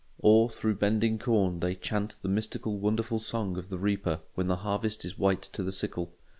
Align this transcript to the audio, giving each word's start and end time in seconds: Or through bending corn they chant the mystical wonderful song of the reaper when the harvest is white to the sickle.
Or 0.17 0.49
through 0.49 0.77
bending 0.77 1.19
corn 1.19 1.59
they 1.59 1.75
chant 1.75 2.15
the 2.23 2.27
mystical 2.27 2.79
wonderful 2.79 3.19
song 3.19 3.55
of 3.59 3.69
the 3.69 3.77
reaper 3.77 4.21
when 4.33 4.47
the 4.47 4.55
harvest 4.65 5.05
is 5.05 5.19
white 5.19 5.43
to 5.53 5.61
the 5.61 5.71
sickle. 5.71 6.11